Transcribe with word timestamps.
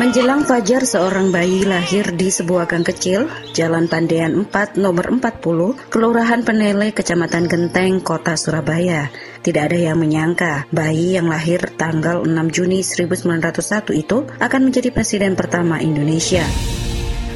Menjelang 0.00 0.48
fajar 0.48 0.88
seorang 0.88 1.28
bayi 1.28 1.68
lahir 1.68 2.16
di 2.16 2.32
sebuah 2.32 2.64
gang 2.64 2.80
kecil, 2.80 3.28
Jalan 3.52 3.84
Pandean 3.84 4.48
4 4.48 4.80
nomor 4.80 5.12
40, 5.12 5.76
Kelurahan 5.92 6.40
Penele, 6.40 6.96
Kecamatan 6.96 7.44
Genteng, 7.50 8.00
Kota 8.00 8.32
Surabaya. 8.32 9.12
Tidak 9.44 9.60
ada 9.60 9.76
yang 9.76 10.00
menyangka 10.00 10.64
bayi 10.72 11.20
yang 11.20 11.28
lahir 11.28 11.60
tanggal 11.76 12.24
6 12.24 12.32
Juni 12.48 12.80
1901 12.80 13.92
itu 13.92 14.24
akan 14.40 14.60
menjadi 14.72 14.88
presiden 14.88 15.36
pertama 15.36 15.76
Indonesia. 15.84 16.48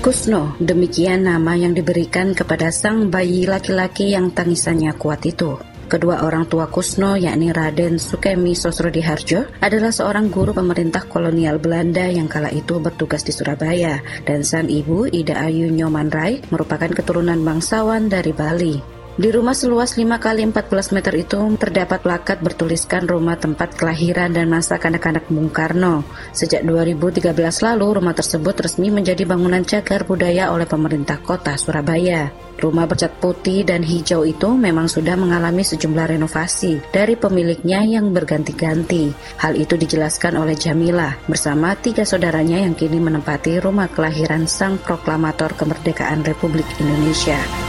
Kusno, 0.00 0.56
demikian 0.56 1.28
nama 1.28 1.52
yang 1.60 1.76
diberikan 1.76 2.32
kepada 2.32 2.72
sang 2.72 3.12
bayi 3.12 3.44
laki-laki 3.44 4.16
yang 4.16 4.32
tangisannya 4.32 4.96
kuat 4.96 5.20
itu. 5.28 5.73
Kedua 5.94 6.26
orang 6.26 6.50
tua 6.50 6.66
Kusno 6.66 7.14
yakni 7.14 7.54
Raden 7.54 8.02
Sukemi 8.02 8.58
Sosrodiharjo 8.58 9.62
adalah 9.62 9.94
seorang 9.94 10.26
guru 10.26 10.50
pemerintah 10.50 11.06
kolonial 11.06 11.62
Belanda 11.62 12.10
yang 12.10 12.26
kala 12.26 12.50
itu 12.50 12.82
bertugas 12.82 13.22
di 13.22 13.30
Surabaya 13.30 14.02
dan 14.26 14.42
sang 14.42 14.66
ibu 14.66 15.06
Ida 15.06 15.38
Ayu 15.38 15.70
Nyomanrai 15.70 16.50
merupakan 16.50 16.90
keturunan 16.90 17.38
bangsawan 17.46 18.10
dari 18.10 18.34
Bali. 18.34 18.93
Di 19.14 19.30
rumah 19.30 19.54
seluas 19.54 19.94
5 19.94 20.10
kali 20.18 20.42
14 20.42 20.90
meter 20.90 21.14
itu 21.14 21.38
terdapat 21.54 22.02
plakat 22.02 22.42
bertuliskan 22.42 23.06
rumah 23.06 23.38
tempat 23.38 23.78
kelahiran 23.78 24.34
dan 24.34 24.50
masa 24.50 24.74
kanak-kanak 24.82 25.30
Bung 25.30 25.54
Karno. 25.54 26.02
Sejak 26.34 26.66
2013 26.66 27.30
lalu, 27.62 28.02
rumah 28.02 28.10
tersebut 28.10 28.58
resmi 28.58 28.90
menjadi 28.90 29.22
bangunan 29.22 29.62
cagar 29.62 30.02
budaya 30.02 30.50
oleh 30.50 30.66
pemerintah 30.66 31.22
kota 31.22 31.54
Surabaya. 31.54 32.34
Rumah 32.58 32.90
bercat 32.90 33.14
putih 33.22 33.62
dan 33.62 33.86
hijau 33.86 34.26
itu 34.26 34.50
memang 34.50 34.90
sudah 34.90 35.14
mengalami 35.14 35.62
sejumlah 35.62 36.18
renovasi 36.18 36.82
dari 36.90 37.14
pemiliknya 37.14 37.86
yang 37.86 38.10
berganti-ganti. 38.10 39.14
Hal 39.38 39.54
itu 39.54 39.78
dijelaskan 39.78 40.42
oleh 40.42 40.58
Jamila 40.58 41.14
bersama 41.30 41.78
tiga 41.78 42.02
saudaranya 42.02 42.66
yang 42.66 42.74
kini 42.74 42.98
menempati 42.98 43.62
rumah 43.62 43.86
kelahiran 43.86 44.50
sang 44.50 44.74
proklamator 44.82 45.54
kemerdekaan 45.54 46.26
Republik 46.26 46.66
Indonesia. 46.82 47.63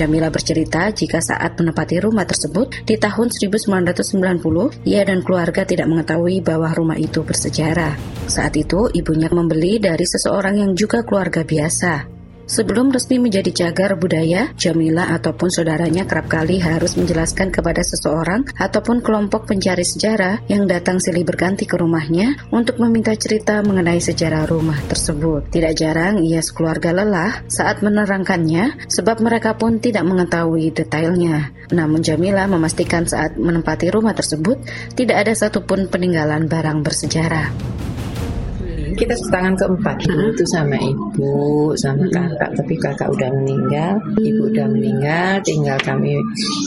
Jamila 0.00 0.32
bercerita 0.32 0.88
jika 0.88 1.20
saat 1.20 1.60
menempati 1.60 2.00
rumah 2.00 2.24
tersebut 2.24 2.88
di 2.88 2.96
tahun 2.96 3.28
1990, 3.28 4.88
ia 4.88 5.04
dan 5.04 5.20
keluarga 5.20 5.68
tidak 5.68 5.92
mengetahui 5.92 6.40
bahwa 6.40 6.72
rumah 6.72 6.96
itu 6.96 7.20
bersejarah. 7.20 8.00
Saat 8.24 8.56
itu, 8.56 8.88
ibunya 8.96 9.28
membeli 9.28 9.76
dari 9.76 10.08
seseorang 10.08 10.64
yang 10.64 10.72
juga 10.72 11.04
keluarga 11.04 11.44
biasa. 11.44 12.19
Sebelum 12.50 12.90
resmi 12.90 13.22
menjadi 13.22 13.54
cagar 13.54 13.94
budaya, 13.94 14.50
Jamila 14.58 15.14
ataupun 15.14 15.54
saudaranya 15.54 16.02
kerap 16.02 16.26
kali 16.26 16.58
harus 16.58 16.98
menjelaskan 16.98 17.54
kepada 17.54 17.78
seseorang 17.86 18.42
ataupun 18.58 19.06
kelompok 19.06 19.46
pencari 19.46 19.86
sejarah 19.86 20.42
yang 20.50 20.66
datang 20.66 20.98
silih 20.98 21.22
berganti 21.22 21.62
ke 21.62 21.78
rumahnya 21.78 22.50
untuk 22.50 22.82
meminta 22.82 23.14
cerita 23.14 23.62
mengenai 23.62 24.02
sejarah 24.02 24.50
rumah 24.50 24.82
tersebut. 24.90 25.46
Tidak 25.46 25.78
jarang 25.78 26.26
ia 26.26 26.42
sekeluarga 26.42 26.90
lelah 26.90 27.46
saat 27.46 27.86
menerangkannya 27.86 28.90
sebab 28.90 29.22
mereka 29.22 29.54
pun 29.54 29.78
tidak 29.78 30.02
mengetahui 30.10 30.74
detailnya. 30.74 31.54
Namun 31.70 32.02
Jamila 32.02 32.50
memastikan 32.50 33.06
saat 33.06 33.38
menempati 33.38 33.94
rumah 33.94 34.18
tersebut 34.18 34.58
tidak 34.98 35.22
ada 35.22 35.38
satupun 35.38 35.86
peninggalan 35.86 36.50
barang 36.50 36.82
bersejarah 36.82 37.78
kita 39.00 39.14
tangan 39.32 39.54
keempat. 39.56 39.96
Hmm. 40.04 40.28
itu 40.30 40.44
sama 40.52 40.76
ibu 40.76 41.72
sama 41.80 42.04
hmm. 42.04 42.12
kakak. 42.12 42.50
Tapi 42.60 42.74
kakak 42.76 43.08
udah 43.08 43.28
meninggal 43.40 43.92
ibu 44.20 44.42
udah 44.52 44.66
meninggal. 44.68 45.40
Tinggal 45.40 45.78
kami 45.80 46.12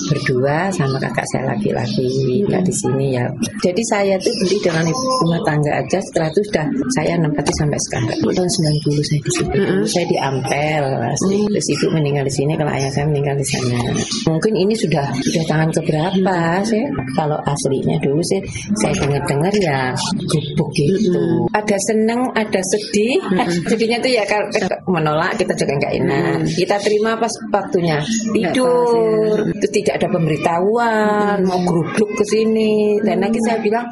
berdua 0.10 0.74
sama 0.74 0.98
kakak 0.98 1.26
saya 1.30 1.54
laki-laki. 1.54 2.42
Nggak 2.50 2.66
di 2.66 2.74
sini 2.74 3.06
ya. 3.14 3.26
Jadi 3.62 3.82
saya 3.86 4.16
tuh 4.18 4.34
beli 4.42 4.58
dengan 4.66 4.86
ibu 4.90 5.04
rumah 5.24 5.42
tangga 5.46 5.72
aja. 5.78 5.98
Setelah 6.02 6.28
itu 6.34 6.42
sudah 6.50 6.66
saya 6.98 7.14
nempati 7.22 7.54
sampai 7.54 7.80
sekarang. 7.86 8.18
Tahun 8.34 8.50
90 8.50 9.08
saya 9.08 9.20
di 9.22 9.32
sini 9.38 9.54
hmm. 9.54 9.86
saya 9.86 10.06
di 10.10 10.18
Ampel 10.18 10.84
asli. 11.06 11.38
Hmm. 11.38 11.50
terus 11.54 11.68
ibu 11.70 11.86
meninggal 11.94 12.26
di 12.26 12.34
sini. 12.34 12.52
Kalau 12.58 12.72
ayah 12.74 12.90
saya 12.90 13.06
meninggal 13.06 13.36
di 13.38 13.46
sana. 13.46 13.80
Mungkin 14.26 14.54
ini 14.58 14.74
sudah 14.74 15.06
sudah 15.22 15.44
tangan 15.46 15.70
keberapa 15.70 16.38
sih? 16.66 16.82
Kalau 17.14 17.38
aslinya 17.46 18.02
dulu 18.02 18.22
sih 18.26 18.42
saya 18.82 18.94
dengar-dengar 18.98 19.54
ya 19.62 19.94
gubuk 20.26 20.70
gitu. 20.74 21.14
Hmm. 21.14 21.46
ada 21.54 21.78
seneng 21.86 22.23
ada 22.32 22.62
sedih. 22.64 23.20
Hmm. 23.24 23.48
sedihnya 23.68 24.00
tuh 24.00 24.12
ya 24.12 24.24
kalau 24.24 24.48
menolak 24.88 25.36
kita 25.36 25.54
juga 25.58 25.74
nggak 25.80 25.94
enak. 26.04 26.36
Hmm. 26.40 26.48
kita 26.48 26.76
terima 26.80 27.12
pas 27.20 27.34
waktunya 27.52 27.98
tidur 28.32 29.44
itu 29.52 29.68
tidak 29.82 29.94
ada 30.00 30.08
pemberitahuan 30.12 31.36
hmm. 31.44 31.48
mau 31.48 31.60
geruduk 31.68 32.10
ke 32.16 32.24
sini. 32.32 33.02
Dan 33.04 33.20
lagi 33.20 33.40
saya 33.44 33.60
bilang 33.60 33.86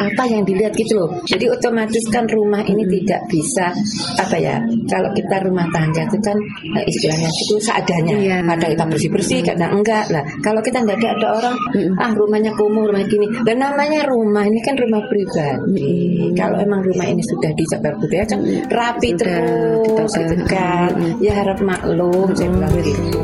apa 0.00 0.22
yang 0.26 0.42
dilihat 0.42 0.72
gitu 0.74 0.98
loh. 0.98 1.10
Jadi 1.26 1.46
otomatis 1.46 2.04
kan 2.10 2.26
rumah 2.26 2.62
ini 2.66 2.82
tidak 3.00 3.20
bisa 3.30 3.70
apa 4.18 4.36
ya 4.40 4.56
kalau 4.90 5.10
kita 5.14 5.36
rumah 5.46 5.66
tangga 5.70 6.02
itu 6.06 6.18
kan 6.24 6.36
eh, 6.78 6.84
istilahnya 6.88 7.28
itu 7.28 7.54
seadanya. 7.62 8.14
Iya. 8.20 8.38
kadang 8.50 8.70
kita 8.74 8.84
bersih 8.90 9.10
bersih 9.10 9.38
kadang 9.44 9.70
enggak. 9.78 10.04
Lah 10.10 10.24
kalau 10.42 10.60
kita 10.64 10.82
nggak 10.82 10.98
ada 11.00 11.08
ada 11.16 11.28
orang 11.38 11.56
ah 12.00 12.10
rumahnya 12.14 12.52
kumuh 12.56 12.88
rumah 12.90 13.04
gini. 13.06 13.26
Dan 13.44 13.62
namanya 13.62 14.06
rumah 14.08 14.44
ini 14.46 14.60
kan 14.64 14.74
rumah 14.78 15.02
pribadi. 15.06 16.32
Kalau 16.34 16.56
emang 16.60 16.80
rumah 16.84 17.06
ini 17.06 17.22
sudah 17.24 17.52
di 17.60 17.64
cagar 17.68 17.94
budaya 18.00 18.24
kan 18.24 18.40
rapi 18.72 19.08
Sudah, 19.12 19.44
terus 19.84 20.14
gitu 20.16 20.34
kan 20.48 20.92
ya 21.20 21.32
harap 21.36 21.60
maklum 21.60 22.32
saya 22.32 22.48
bilang 22.48 22.72
gitu 22.80 23.20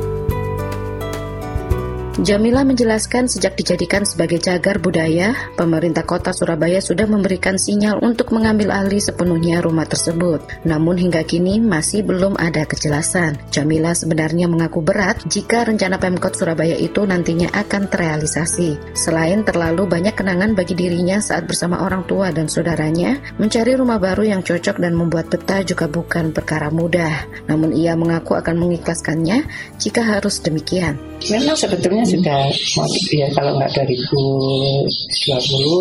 Jamila 2.16 2.64
menjelaskan 2.64 3.28
sejak 3.28 3.60
dijadikan 3.60 4.00
sebagai 4.08 4.40
cagar 4.40 4.80
budaya, 4.80 5.36
pemerintah 5.52 6.00
kota 6.08 6.32
Surabaya 6.32 6.80
sudah 6.80 7.04
memberikan 7.04 7.60
sinyal 7.60 8.00
untuk 8.00 8.32
mengambil 8.32 8.72
alih 8.72 9.04
sepenuhnya 9.04 9.60
rumah 9.60 9.84
tersebut. 9.84 10.40
Namun 10.64 10.96
hingga 10.96 11.20
kini 11.28 11.60
masih 11.60 12.08
belum 12.08 12.40
ada 12.40 12.64
kejelasan. 12.64 13.36
Jamila 13.52 13.92
sebenarnya 13.92 14.48
mengaku 14.48 14.80
berat 14.80 15.28
jika 15.28 15.68
rencana 15.68 16.00
Pemkot 16.00 16.40
Surabaya 16.40 16.80
itu 16.80 17.04
nantinya 17.04 17.52
akan 17.52 17.84
terrealisasi. 17.92 18.96
Selain 18.96 19.44
terlalu 19.44 19.84
banyak 19.84 20.16
kenangan 20.16 20.56
bagi 20.56 20.72
dirinya 20.72 21.20
saat 21.20 21.44
bersama 21.44 21.84
orang 21.84 22.08
tua 22.08 22.32
dan 22.32 22.48
saudaranya, 22.48 23.20
mencari 23.36 23.76
rumah 23.76 24.00
baru 24.00 24.24
yang 24.24 24.40
cocok 24.40 24.80
dan 24.80 24.96
membuat 24.96 25.28
betah 25.28 25.60
juga 25.68 25.84
bukan 25.84 26.32
perkara 26.32 26.72
mudah. 26.72 27.28
Namun 27.44 27.76
ia 27.76 27.92
mengaku 27.92 28.40
akan 28.40 28.56
mengikhlaskannya 28.56 29.44
jika 29.76 30.00
harus 30.00 30.40
demikian. 30.40 30.96
Memang 31.28 31.56
sebetulnya 31.60 32.05
sudah 32.06 32.40
mau 32.78 32.86
ya 33.12 33.26
kalau 33.34 33.52
nggak 33.58 33.70
2020 33.74 35.26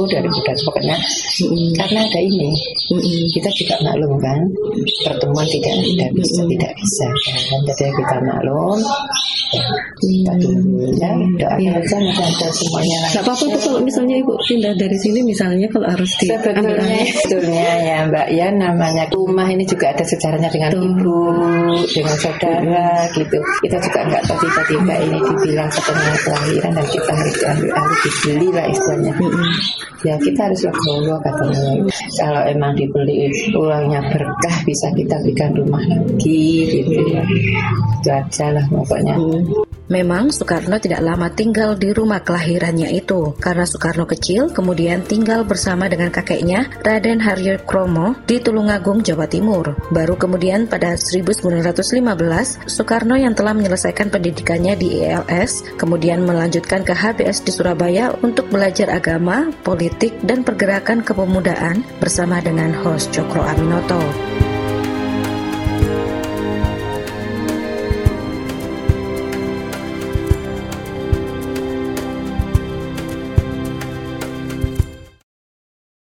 2020 0.09 0.67
pokoknya 0.67 0.95
hmm. 0.97 1.69
karena 1.77 1.99
ada 2.05 2.19
ini 2.19 2.51
hmm. 2.91 3.25
kita 3.33 3.49
juga 3.53 3.75
maklum 3.85 4.13
kan 4.19 4.39
pertemuan 5.05 5.47
tidak 5.49 5.73
tidak 5.81 6.09
bisa 6.17 6.41
hmm. 6.41 6.49
tidak 6.55 6.71
bisa 6.77 7.07
kan 7.49 7.59
jadi 7.77 7.91
kita 7.93 8.17
maklum 8.25 8.79
ya, 9.53 10.33
hmm. 10.35 10.99
ya 10.99 11.09
doakan 11.39 11.61
ya. 11.61 11.71
aja 11.79 11.97
mudah 12.01 12.51
semuanya 12.51 12.97
nggak 13.13 13.23
apa-apa 13.23 13.43
tuh 13.55 13.59
kalau 13.61 13.79
misalnya 13.81 14.15
ibu 14.19 14.33
pindah 14.45 14.73
dari 14.75 14.97
sini 14.99 15.19
misalnya 15.23 15.67
kalau 15.71 15.87
harus 15.87 16.11
di 16.19 16.25
sebetulnya 16.27 16.99
sebetulnya 17.23 17.69
ya 17.81 17.97
mbak 18.09 18.27
ya 18.33 18.47
namanya 18.51 19.05
rumah 19.11 19.47
ini 19.49 19.63
juga 19.65 19.91
ada 19.91 20.03
sejarahnya 20.05 20.49
dengan 20.51 20.71
Tuh. 20.71 20.83
ibu 20.85 21.19
dengan 21.91 22.15
saudara 22.19 22.87
gitu 23.15 23.37
kita 23.65 23.77
juga 23.81 23.99
nggak 24.05 24.21
tahu 24.27 24.37
tiba-tiba 24.43 24.93
ini 25.01 25.17
dibilang 25.19 25.69
ketemu 25.71 26.13
kelahiran 26.23 26.71
dan 26.75 26.87
kita 26.87 27.11
harus 27.11 27.35
diambil 27.39 27.71
alih 27.75 27.99
dibeli 28.03 28.47
lah 28.53 28.65
istilahnya 28.71 29.13
mm-hmm. 29.15 29.51
ya 30.05 30.15
kita 30.21 30.39
harus 30.47 30.61
legowo 30.63 31.15
katanya 31.23 31.63
kalau 32.19 32.41
emang 32.47 32.71
dibeli 32.77 33.17
uangnya 33.55 34.01
berkah 34.13 34.57
bisa 34.63 34.87
kita 34.93 35.15
berikan 35.23 35.51
rumah 35.57 35.83
lagi 35.87 36.43
gitu 36.81 37.01
ya 37.11 37.23
itu 37.99 38.09
aja 38.09 38.45
lah 38.53 38.65
pokoknya 38.69 39.15
mm. 39.17 39.65
Memang 39.85 40.33
Soekarno 40.33 40.81
tidak 40.81 41.05
lama 41.05 41.29
tinggal 41.29 41.77
di 41.77 41.93
rumah 41.93 42.17
kelahirannya 42.25 42.89
itu 42.97 43.37
karena 43.37 43.69
Soekarno 43.69 44.09
kecil 44.09 44.49
kemudian 44.49 45.05
tinggal 45.05 45.45
bersama 45.45 45.85
dengan 45.85 46.09
kakeknya 46.09 46.65
Raden 46.81 47.21
Haryo 47.21 47.61
Kromo 47.69 48.17
di 48.25 48.41
Tulungagung, 48.41 49.05
Jawa 49.05 49.29
Timur. 49.29 49.77
Baru 49.93 50.17
kemudian 50.17 50.65
pada 50.65 50.97
1915 50.97 52.65
Soekarno 52.65 53.13
yang 53.13 53.37
telah 53.37 53.53
menyelesaikan 53.53 54.09
pendidikannya 54.09 54.73
di 54.73 55.05
ELS 55.05 55.77
kemudian 56.05 56.29
melanjutkan 56.29 56.85
ke 56.85 56.93
HBS 56.93 57.41
di 57.41 57.49
Surabaya 57.49 58.13
untuk 58.21 58.45
belajar 58.53 58.93
agama, 58.93 59.49
politik, 59.65 60.13
dan 60.21 60.45
pergerakan 60.45 61.01
kepemudaan 61.01 61.81
bersama 61.97 62.37
dengan 62.45 62.77
host 62.77 63.09
Cokro 63.09 63.41
Aminoto. 63.41 64.34